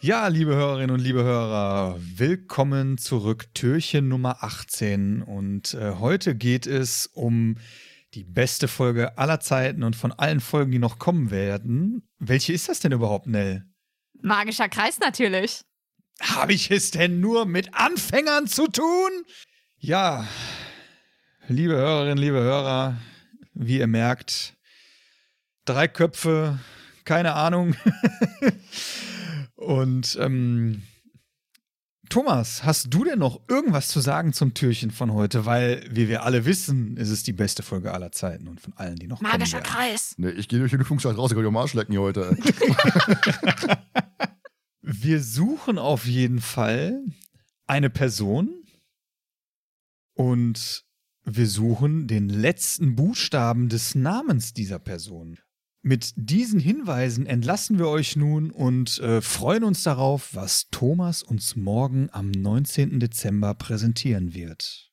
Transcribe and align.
Ja, 0.00 0.28
liebe 0.28 0.54
Hörerinnen 0.54 0.92
und 0.92 1.00
liebe 1.00 1.24
Hörer, 1.24 1.98
willkommen 1.98 2.98
zurück, 2.98 3.52
Türchen 3.52 4.06
Nummer 4.06 4.44
18. 4.44 5.22
Und 5.22 5.74
äh, 5.74 5.94
heute 5.98 6.36
geht 6.36 6.68
es 6.68 7.08
um 7.08 7.56
die 8.14 8.22
beste 8.22 8.68
Folge 8.68 9.18
aller 9.18 9.40
Zeiten 9.40 9.82
und 9.82 9.96
von 9.96 10.12
allen 10.12 10.38
Folgen, 10.38 10.70
die 10.70 10.78
noch 10.78 11.00
kommen 11.00 11.32
werden. 11.32 12.08
Welche 12.20 12.52
ist 12.52 12.68
das 12.68 12.78
denn 12.78 12.92
überhaupt, 12.92 13.26
Nell? 13.26 13.64
Magischer 14.22 14.68
Kreis 14.68 15.00
natürlich. 15.00 15.62
Habe 16.20 16.52
ich 16.52 16.70
es 16.70 16.92
denn 16.92 17.18
nur 17.18 17.44
mit 17.44 17.74
Anfängern 17.74 18.46
zu 18.46 18.68
tun? 18.68 19.10
Ja, 19.78 20.28
liebe 21.48 21.74
Hörerinnen, 21.74 22.18
liebe 22.18 22.38
Hörer, 22.38 22.98
wie 23.52 23.78
ihr 23.78 23.88
merkt, 23.88 24.54
drei 25.64 25.88
Köpfe, 25.88 26.60
keine 27.04 27.34
Ahnung. 27.34 27.74
Und 29.68 30.16
ähm, 30.18 30.82
Thomas, 32.08 32.64
hast 32.64 32.86
du 32.94 33.04
denn 33.04 33.18
noch 33.18 33.42
irgendwas 33.50 33.88
zu 33.88 34.00
sagen 34.00 34.32
zum 34.32 34.54
Türchen 34.54 34.90
von 34.90 35.12
heute? 35.12 35.44
Weil, 35.44 35.86
wie 35.90 36.08
wir 36.08 36.22
alle 36.22 36.46
wissen, 36.46 36.96
ist 36.96 37.10
es 37.10 37.22
die 37.22 37.34
beste 37.34 37.62
Folge 37.62 37.92
aller 37.92 38.10
Zeiten 38.10 38.48
und 38.48 38.62
von 38.62 38.72
allen, 38.78 38.96
die 38.96 39.06
noch 39.06 39.20
Magischer 39.20 39.60
kommen 39.60 39.70
Kreis. 39.70 40.14
Nee, 40.16 40.30
ich 40.30 40.48
gehe 40.48 40.58
durch 40.58 40.70
die 40.70 40.78
Lüftungsschacht 40.78 41.18
raus, 41.18 41.30
ich 41.30 41.36
kann 41.36 41.44
euch 41.44 41.48
am 41.48 41.56
Arsch 41.58 41.74
lecken 41.74 41.92
hier 41.92 42.00
heute. 42.00 42.34
wir 44.80 45.22
suchen 45.22 45.76
auf 45.76 46.06
jeden 46.06 46.40
Fall 46.40 47.02
eine 47.66 47.90
Person 47.90 48.64
und 50.14 50.86
wir 51.24 51.46
suchen 51.46 52.06
den 52.06 52.30
letzten 52.30 52.96
Buchstaben 52.96 53.68
des 53.68 53.94
Namens 53.94 54.54
dieser 54.54 54.78
Person. 54.78 55.38
Mit 55.82 56.12
diesen 56.16 56.58
Hinweisen 56.58 57.26
entlassen 57.26 57.78
wir 57.78 57.88
euch 57.88 58.16
nun 58.16 58.50
und 58.50 58.98
äh, 58.98 59.20
freuen 59.20 59.62
uns 59.64 59.84
darauf, 59.84 60.34
was 60.34 60.68
Thomas 60.70 61.22
uns 61.22 61.54
morgen 61.54 62.08
am 62.10 62.30
19. 62.30 62.98
Dezember 62.98 63.54
präsentieren 63.54 64.34
wird. 64.34 64.90